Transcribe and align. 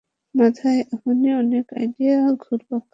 মাথায় 0.35 0.79
এখনি 0.93 1.29
অনেক 1.35 1.65
আইডিয়া 1.73 2.15
ঘুরপাক 2.43 2.83
খাচ্ছে। 2.83 2.89